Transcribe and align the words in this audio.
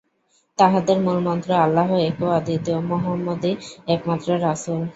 তাঁহাদের 0.59 0.97
মূলমন্ত্র 0.99 1.49
আল্লাহ 1.57 1.89
এক 2.07 2.17
ও 2.21 2.27
অদ্বিতীয়, 2.31 2.77
মহম্মদই 2.91 3.53
একমাত্র 3.87 4.27
রসুল। 4.43 4.81